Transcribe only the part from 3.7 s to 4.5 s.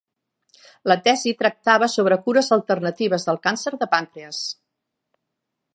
de pàncrees.